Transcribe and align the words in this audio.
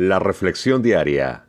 La 0.00 0.20
Reflexión 0.20 0.80
Diaria. 0.80 1.48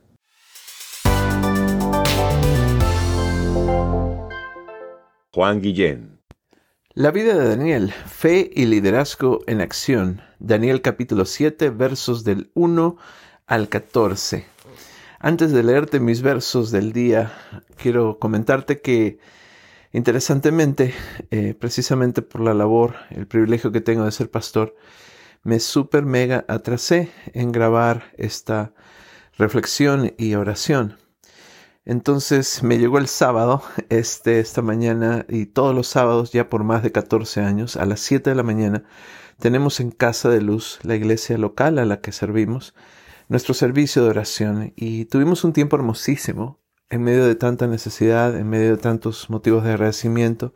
Juan 5.31 5.61
Guillén. 5.61 6.19
La 6.95 7.11
vida 7.11 7.37
de 7.37 7.47
Daniel, 7.47 7.91
fe 7.91 8.49
y 8.51 8.65
liderazgo 8.65 9.41
en 9.45 9.61
acción. 9.61 10.23
Daniel 10.39 10.81
capítulo 10.81 11.25
7 11.25 11.69
versos 11.69 12.23
del 12.23 12.49
1 12.55 12.97
al 13.45 13.69
14. 13.69 14.47
Antes 15.19 15.51
de 15.51 15.61
leerte 15.61 15.99
mis 15.99 16.23
versos 16.23 16.71
del 16.71 16.91
día, 16.91 17.31
quiero 17.77 18.17
comentarte 18.17 18.81
que 18.81 19.19
interesantemente, 19.91 20.95
eh, 21.29 21.53
precisamente 21.53 22.23
por 22.23 22.41
la 22.41 22.55
labor, 22.55 22.95
el 23.11 23.27
privilegio 23.27 23.71
que 23.71 23.81
tengo 23.81 24.05
de 24.05 24.11
ser 24.11 24.31
pastor, 24.31 24.75
me 25.43 25.59
super 25.59 26.05
mega 26.05 26.45
atrasé 26.47 27.11
en 27.33 27.51
grabar 27.51 28.11
esta 28.17 28.73
reflexión 29.37 30.13
y 30.17 30.35
oración. 30.35 30.97
Entonces 31.85 32.61
me 32.61 32.77
llegó 32.77 32.97
el 32.99 33.07
sábado, 33.07 33.63
este, 33.89 34.39
esta 34.39 34.61
mañana, 34.61 35.25
y 35.27 35.47
todos 35.47 35.73
los 35.73 35.87
sábados, 35.87 36.31
ya 36.31 36.49
por 36.49 36.63
más 36.63 36.83
de 36.83 36.91
14 36.91 37.41
años, 37.41 37.77
a 37.77 37.85
las 37.85 37.99
7 38.01 38.29
de 38.29 38.35
la 38.35 38.43
mañana, 38.43 38.83
tenemos 39.39 39.79
en 39.79 39.91
Casa 39.91 40.29
de 40.29 40.41
Luz, 40.41 40.79
la 40.83 40.95
iglesia 40.95 41.37
local 41.37 41.79
a 41.79 41.85
la 41.85 42.01
que 42.01 42.11
servimos, 42.11 42.75
nuestro 43.29 43.53
servicio 43.53 44.03
de 44.03 44.09
oración. 44.09 44.73
Y 44.75 45.05
tuvimos 45.05 45.43
un 45.43 45.53
tiempo 45.53 45.77
hermosísimo, 45.77 46.59
en 46.89 47.03
medio 47.03 47.25
de 47.25 47.35
tanta 47.35 47.65
necesidad, 47.67 48.37
en 48.37 48.49
medio 48.49 48.71
de 48.71 48.77
tantos 48.77 49.29
motivos 49.29 49.63
de 49.63 49.71
agradecimiento, 49.71 50.53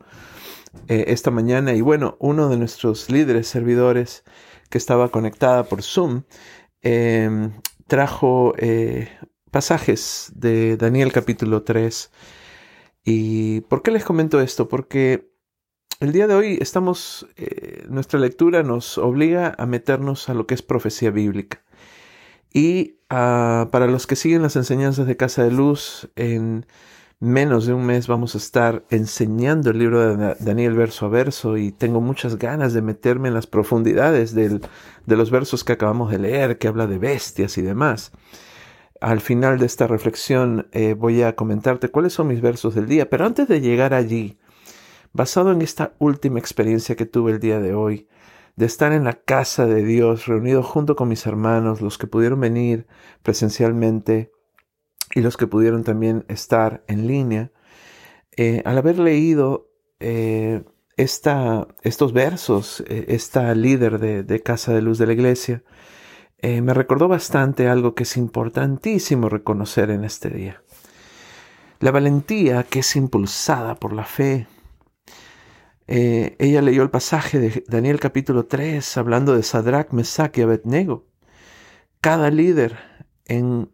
eh, 0.88 1.06
esta 1.08 1.30
mañana. 1.30 1.72
Y 1.72 1.80
bueno, 1.80 2.16
uno 2.20 2.48
de 2.48 2.58
nuestros 2.58 3.10
líderes, 3.10 3.48
servidores, 3.48 4.24
que 4.74 4.78
estaba 4.78 5.08
conectada 5.08 5.62
por 5.68 5.84
Zoom, 5.84 6.22
em, 6.82 7.52
trajo 7.86 8.54
eh, 8.58 9.08
pasajes 9.52 10.32
de 10.34 10.76
Daniel 10.76 11.12
capítulo 11.12 11.62
3. 11.62 12.10
¿Y 13.04 13.60
por 13.68 13.82
qué 13.82 13.92
les 13.92 14.04
comento 14.04 14.40
esto? 14.40 14.66
Porque 14.66 15.30
el 16.00 16.10
día 16.10 16.26
de 16.26 16.34
hoy 16.34 16.58
estamos, 16.60 17.28
eh, 17.36 17.84
nuestra 17.88 18.18
lectura 18.18 18.64
nos 18.64 18.98
obliga 18.98 19.54
a 19.58 19.66
meternos 19.66 20.28
a 20.28 20.34
lo 20.34 20.48
que 20.48 20.54
es 20.54 20.62
profecía 20.62 21.12
bíblica. 21.12 21.62
Y 22.52 22.98
ah, 23.10 23.68
para 23.70 23.86
los 23.86 24.08
que 24.08 24.16
siguen 24.16 24.42
las 24.42 24.56
enseñanzas 24.56 25.06
de 25.06 25.16
Casa 25.16 25.44
de 25.44 25.52
Luz, 25.52 26.10
en 26.16 26.66
menos 27.24 27.66
de 27.66 27.74
un 27.74 27.86
mes 27.86 28.06
vamos 28.06 28.34
a 28.34 28.38
estar 28.38 28.84
enseñando 28.90 29.70
el 29.70 29.78
libro 29.78 30.16
de 30.16 30.36
Daniel 30.40 30.74
verso 30.74 31.06
a 31.06 31.08
verso 31.08 31.56
y 31.56 31.72
tengo 31.72 32.00
muchas 32.00 32.36
ganas 32.38 32.72
de 32.74 32.82
meterme 32.82 33.28
en 33.28 33.34
las 33.34 33.46
profundidades 33.46 34.34
de 34.34 34.60
los 35.06 35.30
versos 35.30 35.64
que 35.64 35.72
acabamos 35.72 36.10
de 36.10 36.18
leer, 36.18 36.58
que 36.58 36.68
habla 36.68 36.86
de 36.86 36.98
bestias 36.98 37.58
y 37.58 37.62
demás. 37.62 38.12
Al 39.00 39.20
final 39.20 39.58
de 39.58 39.66
esta 39.66 39.86
reflexión 39.86 40.68
eh, 40.72 40.94
voy 40.94 41.22
a 41.22 41.34
comentarte 41.34 41.88
cuáles 41.88 42.12
son 42.12 42.28
mis 42.28 42.40
versos 42.40 42.74
del 42.74 42.86
día, 42.86 43.10
pero 43.10 43.26
antes 43.26 43.48
de 43.48 43.60
llegar 43.60 43.92
allí, 43.92 44.38
basado 45.12 45.52
en 45.52 45.62
esta 45.62 45.94
última 45.98 46.38
experiencia 46.38 46.96
que 46.96 47.06
tuve 47.06 47.32
el 47.32 47.40
día 47.40 47.60
de 47.60 47.74
hoy, 47.74 48.08
de 48.56 48.66
estar 48.66 48.92
en 48.92 49.04
la 49.04 49.14
casa 49.14 49.66
de 49.66 49.84
Dios, 49.84 50.26
reunido 50.26 50.62
junto 50.62 50.96
con 50.96 51.08
mis 51.08 51.26
hermanos, 51.26 51.80
los 51.80 51.98
que 51.98 52.06
pudieron 52.06 52.40
venir 52.40 52.86
presencialmente, 53.22 54.32
y 55.14 55.20
los 55.20 55.36
que 55.36 55.46
pudieron 55.46 55.84
también 55.84 56.24
estar 56.28 56.84
en 56.88 57.06
línea, 57.06 57.52
eh, 58.36 58.62
al 58.64 58.76
haber 58.78 58.98
leído 58.98 59.70
eh, 60.00 60.64
esta, 60.96 61.68
estos 61.82 62.12
versos, 62.12 62.82
eh, 62.88 63.06
esta 63.08 63.54
líder 63.54 63.98
de, 64.00 64.42
Casa 64.42 64.74
de 64.74 64.82
Luz 64.82 64.98
de 64.98 65.06
la 65.06 65.12
Iglesia, 65.12 65.62
me 66.42 66.74
recordó 66.74 67.08
bastante 67.08 67.68
algo 67.68 67.94
que 67.94 68.02
es 68.02 68.18
importantísimo 68.18 69.30
reconocer 69.30 69.88
en 69.88 70.04
este 70.04 70.28
día. 70.28 70.62
La 71.80 71.90
valentía 71.90 72.64
que 72.64 72.80
es 72.80 72.96
impulsada 72.96 73.76
por 73.76 73.94
la 73.94 74.04
fe. 74.04 74.46
ella 75.86 76.60
leyó 76.60 76.82
el 76.82 76.90
pasaje 76.90 77.38
de 77.38 77.64
Daniel 77.66 77.98
capítulo 77.98 78.44
3 78.44 78.98
hablando 78.98 79.34
de 79.34 79.42
Sadrach, 79.42 79.92
Mesach 79.92 80.36
y 80.36 80.42
Abednego. 80.42 81.06
Cada 82.02 82.28
líder 82.28 82.76
en 83.24 83.73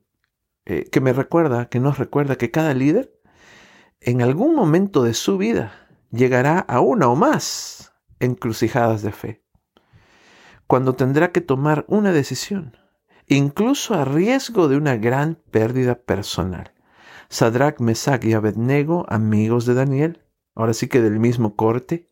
eh, 0.67 0.85
que 0.91 1.01
me 1.01 1.13
recuerda, 1.13 1.69
que 1.69 1.81
nos 1.81 1.99
recuerda 1.99 2.37
que 2.37 2.51
cada 2.51 2.75
líder 2.75 3.13
en 4.01 4.23
algún 4.23 4.55
momento 4.55 5.03
de 5.03 5.15
su 5.15 5.39
vida 5.39 5.89
llegará 6.11 6.59
a 6.59 6.81
una 6.81 7.09
o 7.09 7.17
más 7.17 7.93
encrucijadas 8.19 9.03
de 9.03 9.13
fe, 9.13 9.45
cuando 10.67 10.95
tendrá 10.95 11.33
que 11.33 11.41
tomar 11.41 11.85
una 11.89 12.13
decisión, 12.13 12.77
incluso 13.27 13.95
a 13.95 14.05
riesgo 14.05 14.69
de 14.69 14.77
una 14.77 14.97
gran 14.97 15.37
pérdida 15.51 15.95
personal. 15.95 16.75
Sadrach, 17.29 17.81
Mesach 17.81 18.25
y 18.25 18.33
Abednego, 18.33 19.07
amigos 19.09 19.65
de 19.65 19.75
Daniel, 19.75 20.25
ahora 20.55 20.75
sí 20.75 20.89
que 20.89 21.01
del 21.01 21.21
mismo 21.21 21.57
corte, 21.57 22.11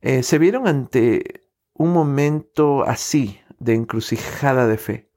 eh, 0.00 0.22
se 0.22 0.38
vieron 0.38 0.66
ante 0.68 1.48
un 1.72 1.92
momento 1.92 2.82
así 2.82 3.40
de 3.58 3.74
encrucijada 3.74 4.66
de 4.66 4.76
fe 4.76 5.07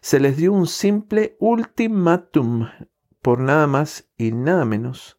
se 0.00 0.20
les 0.20 0.36
dio 0.36 0.52
un 0.52 0.66
simple 0.66 1.36
ultimátum 1.40 2.68
por 3.22 3.40
nada 3.40 3.66
más 3.66 4.08
y 4.16 4.32
nada 4.32 4.64
menos 4.64 5.18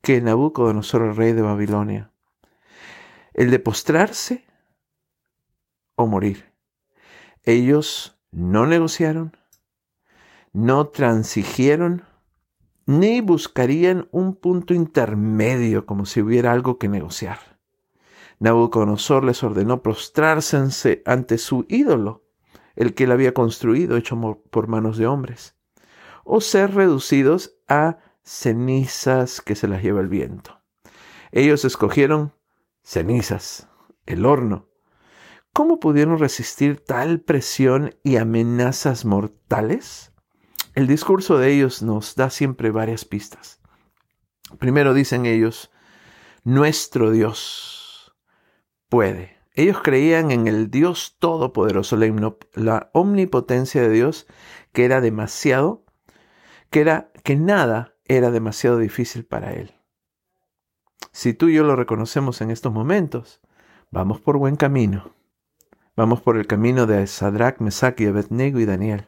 que 0.00 0.20
Nabucodonosor, 0.20 1.02
el 1.02 1.16
rey 1.16 1.32
de 1.32 1.42
Babilonia. 1.42 2.12
El 3.32 3.50
de 3.50 3.58
postrarse 3.58 4.44
o 5.96 6.06
morir. 6.06 6.52
Ellos 7.42 8.18
no 8.30 8.66
negociaron, 8.66 9.36
no 10.52 10.88
transigieron, 10.88 12.04
ni 12.86 13.20
buscarían 13.22 14.08
un 14.12 14.36
punto 14.36 14.74
intermedio 14.74 15.86
como 15.86 16.06
si 16.06 16.20
hubiera 16.20 16.52
algo 16.52 16.78
que 16.78 16.88
negociar. 16.88 17.38
Nabucodonosor 18.40 19.24
les 19.24 19.42
ordenó 19.42 19.82
prostrarse 19.82 21.02
ante 21.06 21.38
su 21.38 21.64
ídolo 21.68 22.23
el 22.76 22.94
que 22.94 23.04
él 23.04 23.12
había 23.12 23.34
construido, 23.34 23.96
hecho 23.96 24.42
por 24.50 24.68
manos 24.68 24.98
de 24.98 25.06
hombres, 25.06 25.56
o 26.24 26.40
ser 26.40 26.74
reducidos 26.74 27.56
a 27.68 27.98
cenizas 28.22 29.40
que 29.40 29.54
se 29.54 29.68
las 29.68 29.82
lleva 29.82 30.00
el 30.00 30.08
viento. 30.08 30.60
Ellos 31.30 31.64
escogieron 31.64 32.32
cenizas, 32.82 33.68
el 34.06 34.24
horno. 34.26 34.68
¿Cómo 35.52 35.78
pudieron 35.78 36.18
resistir 36.18 36.80
tal 36.84 37.20
presión 37.20 37.94
y 38.02 38.16
amenazas 38.16 39.04
mortales? 39.04 40.12
El 40.74 40.86
discurso 40.86 41.38
de 41.38 41.52
ellos 41.52 41.82
nos 41.82 42.16
da 42.16 42.30
siempre 42.30 42.70
varias 42.70 43.04
pistas. 43.04 43.60
Primero 44.58 44.94
dicen 44.94 45.26
ellos, 45.26 45.70
nuestro 46.42 47.10
Dios 47.10 48.14
puede. 48.88 49.38
Ellos 49.56 49.78
creían 49.82 50.32
en 50.32 50.48
el 50.48 50.68
Dios 50.68 51.16
Todopoderoso, 51.20 51.96
la, 52.54 52.90
omnipotencia 52.92 53.82
de 53.82 53.88
Dios, 53.88 54.26
que 54.72 54.84
era 54.84 55.00
demasiado, 55.00 55.84
que 56.70 56.80
era 56.80 57.12
que 57.22 57.36
nada 57.36 57.94
era 58.04 58.32
demasiado 58.32 58.78
difícil 58.78 59.24
para 59.24 59.52
él. 59.52 59.72
Si 61.12 61.34
tú 61.34 61.48
y 61.48 61.54
yo 61.54 61.62
lo 61.62 61.76
reconocemos 61.76 62.40
en 62.40 62.50
estos 62.50 62.72
momentos, 62.72 63.40
vamos 63.92 64.20
por 64.20 64.38
buen 64.38 64.56
camino. 64.56 65.12
Vamos 65.94 66.20
por 66.20 66.36
el 66.36 66.48
camino 66.48 66.86
de 66.86 67.06
Sadrach, 67.06 67.60
Mesach 67.60 68.00
y 68.00 68.06
Abednego 68.06 68.58
y 68.58 68.64
Daniel. 68.64 69.06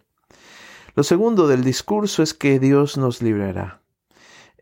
Lo 0.95 1.03
segundo 1.03 1.49
del 1.49 1.65
discurso 1.65 2.23
es 2.23 2.35
que 2.35 2.61
Dios 2.61 2.97
nos 2.97 3.21
librará. 3.21 3.83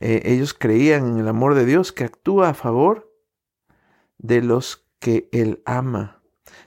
Eh, 0.00 0.22
ellos 0.24 0.54
creían 0.54 1.06
en 1.06 1.18
el 1.18 1.28
amor 1.28 1.54
de 1.54 1.66
Dios 1.66 1.92
que 1.92 2.04
actúa 2.04 2.48
a 2.48 2.54
favor 2.54 3.12
de 4.16 4.40
los 4.40 4.83
que 5.04 5.28
Él 5.32 5.62
ama. 5.66 6.22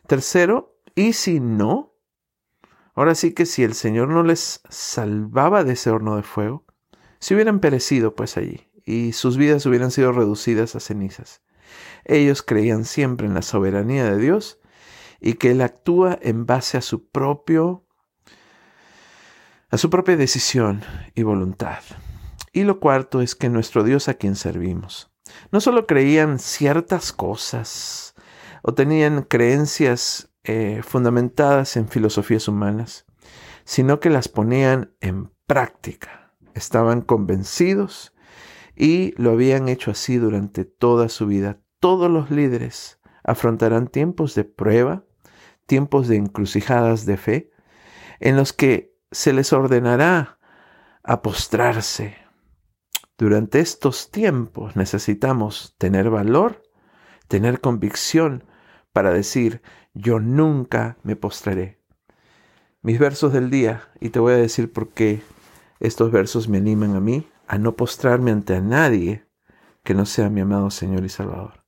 Tercero, 0.06 0.80
¿y 0.94 1.14
si 1.14 1.40
no? 1.40 1.96
Ahora 2.94 3.16
sí 3.16 3.34
que 3.34 3.48
si 3.48 3.64
el 3.64 3.74
Señor 3.74 4.09
no 4.09 4.22
les 4.22 4.62
salvaba 4.70 5.64
de 5.64 5.73
ese 5.73 5.90
horno 5.90 6.16
de 6.17 6.22
fuego, 6.22 6.64
si 7.20 7.34
hubieran 7.34 7.59
perecido 7.59 8.14
pues 8.14 8.38
allí 8.38 8.70
y 8.85 9.14
sus 9.14 9.38
vidas 9.38 9.66
hubieran 9.66 9.90
sido 9.90 10.11
reducidas 10.11 10.76
a 10.76 10.79
cenizas. 10.79 11.41
Ellos 12.06 12.44
creían 12.44 12.85
siempre 12.85 13.26
en 13.26 13.34
la 13.34 13.41
soberanía 13.41 14.06
de 14.06 14.20
Dios 14.20 14.59
y 15.20 15.34
que 15.34 15.50
Él 15.50 15.61
actúa 15.61 16.20
en 16.22 16.46
base 16.46 16.78
a 16.78 16.82
su 16.82 17.09
propio 17.09 17.88
a 19.72 19.79
su 19.79 19.90
propia 19.90 20.16
decisión 20.16 20.84
y 21.16 21.23
voluntad. 21.23 21.79
Y 22.53 22.66
lo 22.66 22.79
cuarto 22.79 23.20
es 23.22 23.34
que 23.34 23.50
nuestro 23.50 23.84
Dios 23.84 24.09
a 24.09 24.14
quien 24.14 24.35
servimos 24.35 25.11
no 25.52 25.59
solo 25.59 25.88
creían 25.88 26.38
ciertas 26.38 27.11
cosas, 27.11 28.14
o 28.62 28.74
tenían 28.74 29.24
creencias 29.24 30.32
eh, 30.44 30.82
fundamentadas 30.84 31.78
en 31.78 31.88
filosofías 31.88 32.48
humanas, 32.48 33.06
sino 33.66 34.00
que 34.00 34.09
las 34.09 34.28
ponían 34.28 34.94
en 35.02 35.32
práctica. 35.46 36.34
Estaban 36.54 37.02
convencidos 37.02 38.14
y 38.76 39.14
lo 39.22 39.32
habían 39.32 39.68
hecho 39.68 39.92
así 39.92 40.18
durante 40.18 40.66
toda 40.66 41.09
su 41.09 41.28
vida. 41.28 41.59
Todos 41.80 42.09
los 42.09 42.32
líderes 42.32 43.00
afrontarán 43.24 43.88
tiempos 43.88 44.36
de 44.36 44.46
prueba, 44.46 45.04
tiempos 45.66 46.08
de 46.08 46.16
encrucijadas 46.16 47.06
de 47.06 47.18
fe, 47.18 47.52
en 48.20 48.38
los 48.38 48.54
que 48.54 48.96
se 49.12 49.34
les 49.34 49.54
ordenará 49.54 50.40
a 51.04 51.22
postrarse. 51.22 52.16
Durante 53.18 53.59
estos 53.59 54.12
tiempos 54.12 54.76
necesitamos 54.76 55.76
tener 55.78 56.09
valor, 56.09 56.64
tener 57.28 57.62
convicción 57.62 58.44
para 58.94 59.12
decir, 59.12 59.62
yo 59.94 60.20
nunca 60.20 60.97
me 61.03 61.16
postraré. 61.16 61.79
Mis 62.82 63.00
versos 63.00 63.34
del 63.34 63.50
día, 63.50 63.90
y 64.00 64.09
te 64.09 64.20
voy 64.20 64.34
a 64.34 64.38
decir 64.38 64.72
por 64.72 64.90
qué 64.90 65.22
estos 65.79 66.12
versos 66.12 66.47
me 66.47 66.58
animan 66.58 66.96
a 66.96 67.00
mí 67.00 67.28
a 67.47 67.58
no 67.58 67.76
postrarme 67.76 68.32
ante 68.32 68.59
nadie 68.62 69.26
que 69.84 69.94
no 69.94 70.06
sea 70.06 70.29
mi 70.29 70.41
amado 70.41 70.70
Señor 70.70 71.06
y 71.06 71.09
Salvador. 71.09 71.64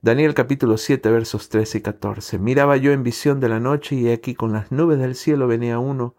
Daniel 0.00 0.34
capítulo 0.34 0.78
7 0.78 1.10
versos 1.10 1.48
13 1.48 1.78
y 1.78 1.80
14. 1.80 2.38
Miraba 2.38 2.76
yo 2.76 2.92
en 2.92 3.04
visión 3.04 3.38
de 3.38 3.48
la 3.48 3.60
noche 3.60 3.94
y 3.94 4.10
aquí 4.10 4.34
con 4.34 4.52
las 4.52 4.72
nubes 4.72 4.98
del 4.98 5.14
cielo 5.14 5.46
venía 5.46 5.78
uno 5.78 6.16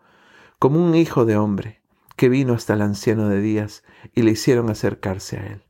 como 0.57 0.81
un 0.81 0.95
hijo 0.95 1.25
de 1.25 1.35
hombre 1.35 1.81
que 2.15 2.29
vino 2.29 2.53
hasta 2.53 2.75
el 2.75 2.81
anciano 2.81 3.27
de 3.27 3.41
días 3.41 3.83
y 4.13 4.21
le 4.21 4.31
hicieron 4.31 4.69
acercarse 4.69 5.37
a 5.37 5.47
él. 5.47 5.63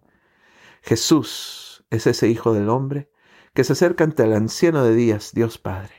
Jesús 0.84 1.73
es 1.94 2.08
ese 2.08 2.28
hijo 2.28 2.54
del 2.54 2.70
hombre 2.70 3.10
que 3.54 3.64
se 3.64 3.74
acerca 3.74 4.04
ante 4.04 4.24
el 4.24 4.34
anciano 4.34 4.84
de 4.84 4.96
días, 4.96 5.32
Dios 5.34 5.58
Padre. 5.58 5.94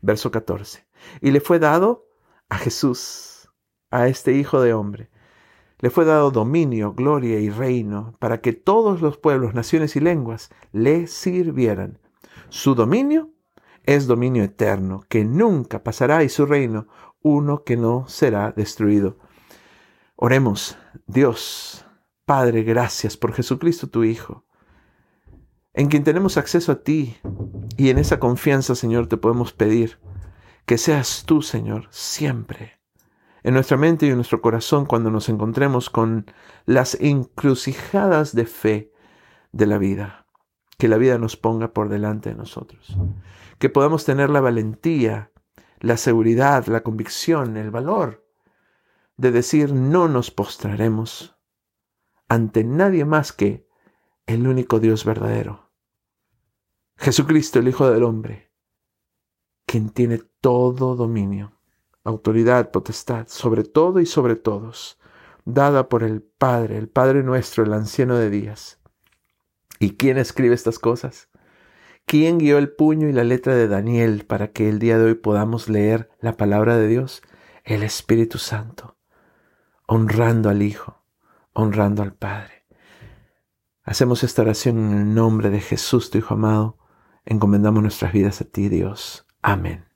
Verso 0.00 0.30
14. 0.30 0.86
Y 1.20 1.32
le 1.32 1.40
fue 1.40 1.58
dado 1.58 2.06
a 2.48 2.56
Jesús, 2.56 3.50
a 3.90 4.06
este 4.06 4.32
hijo 4.32 4.60
de 4.60 4.72
hombre, 4.72 5.10
le 5.80 5.90
fue 5.90 6.04
dado 6.04 6.30
dominio, 6.30 6.92
gloria 6.92 7.40
y 7.40 7.48
reino 7.48 8.14
para 8.18 8.40
que 8.40 8.52
todos 8.52 9.00
los 9.00 9.16
pueblos, 9.16 9.54
naciones 9.54 9.96
y 9.96 10.00
lenguas 10.00 10.50
le 10.72 11.06
sirvieran. 11.06 11.98
Su 12.50 12.74
dominio 12.74 13.30
es 13.84 14.06
dominio 14.06 14.44
eterno, 14.44 15.02
que 15.08 15.24
nunca 15.24 15.82
pasará, 15.82 16.22
y 16.22 16.28
su 16.28 16.44
reino 16.46 16.86
uno 17.22 17.64
que 17.64 17.76
no 17.76 18.06
será 18.08 18.52
destruido. 18.52 19.18
Oremos, 20.16 20.76
Dios, 21.06 21.86
Padre, 22.26 22.62
gracias 22.62 23.16
por 23.16 23.32
Jesucristo 23.32 23.88
tu 23.88 24.04
Hijo, 24.04 24.44
en 25.74 25.88
quien 25.88 26.04
tenemos 26.04 26.36
acceso 26.36 26.72
a 26.72 26.82
ti, 26.82 27.16
y 27.76 27.90
en 27.90 27.98
esa 27.98 28.18
confianza, 28.18 28.74
Señor, 28.74 29.06
te 29.06 29.16
podemos 29.16 29.52
pedir 29.52 29.98
que 30.66 30.78
seas 30.78 31.24
tú, 31.26 31.42
Señor, 31.42 31.88
siempre 31.90 32.80
en 33.42 33.54
nuestra 33.54 33.76
mente 33.76 34.06
y 34.06 34.10
en 34.10 34.16
nuestro 34.16 34.42
corazón 34.42 34.86
cuando 34.86 35.10
nos 35.10 35.28
encontremos 35.28 35.90
con 35.90 36.26
las 36.66 36.94
encrucijadas 37.00 38.34
de 38.34 38.46
fe 38.46 38.92
de 39.52 39.66
la 39.66 39.78
vida, 39.78 40.26
que 40.78 40.88
la 40.88 40.98
vida 40.98 41.18
nos 41.18 41.36
ponga 41.36 41.72
por 41.72 41.88
delante 41.88 42.30
de 42.30 42.36
nosotros, 42.36 42.96
que 43.58 43.70
podamos 43.70 44.04
tener 44.04 44.30
la 44.30 44.40
valentía, 44.40 45.32
la 45.80 45.96
seguridad, 45.96 46.66
la 46.66 46.82
convicción, 46.82 47.56
el 47.56 47.70
valor 47.70 48.26
de 49.16 49.30
decir 49.32 49.72
no 49.72 50.08
nos 50.08 50.30
postraremos 50.30 51.36
ante 52.28 52.64
nadie 52.64 53.04
más 53.04 53.32
que 53.32 53.66
el 54.30 54.46
único 54.46 54.80
Dios 54.80 55.04
verdadero, 55.04 55.70
Jesucristo 56.96 57.58
el 57.58 57.68
Hijo 57.68 57.90
del 57.90 58.04
Hombre, 58.04 58.50
quien 59.66 59.90
tiene 59.90 60.20
todo 60.40 60.96
dominio 60.96 61.60
autoridad, 62.04 62.70
potestad, 62.70 63.26
sobre 63.28 63.64
todo 63.64 64.00
y 64.00 64.06
sobre 64.06 64.36
todos, 64.36 64.98
dada 65.44 65.88
por 65.88 66.02
el 66.02 66.22
Padre, 66.22 66.78
el 66.78 66.88
Padre 66.88 67.22
nuestro, 67.22 67.64
el 67.64 67.72
anciano 67.72 68.16
de 68.16 68.30
días. 68.30 68.78
¿Y 69.78 69.96
quién 69.96 70.18
escribe 70.18 70.54
estas 70.54 70.78
cosas? 70.78 71.28
¿Quién 72.06 72.38
guió 72.38 72.58
el 72.58 72.72
puño 72.72 73.08
y 73.08 73.12
la 73.12 73.24
letra 73.24 73.54
de 73.54 73.68
Daniel 73.68 74.26
para 74.26 74.52
que 74.52 74.68
el 74.68 74.78
día 74.78 74.98
de 74.98 75.04
hoy 75.04 75.14
podamos 75.14 75.68
leer 75.68 76.10
la 76.20 76.36
palabra 76.36 76.76
de 76.76 76.88
Dios? 76.88 77.22
El 77.64 77.82
Espíritu 77.82 78.38
Santo, 78.38 78.96
honrando 79.86 80.48
al 80.48 80.62
Hijo, 80.62 81.02
honrando 81.52 82.02
al 82.02 82.14
Padre. 82.14 82.59
Hacemos 83.90 84.22
esta 84.22 84.42
oración 84.42 84.78
en 84.78 84.98
el 84.98 85.14
nombre 85.14 85.50
de 85.50 85.60
Jesús, 85.60 86.10
tu 86.10 86.18
Hijo 86.18 86.34
amado. 86.34 86.78
Encomendamos 87.26 87.82
nuestras 87.82 88.12
vidas 88.12 88.40
a 88.40 88.44
ti, 88.44 88.68
Dios. 88.68 89.26
Amén. 89.42 89.89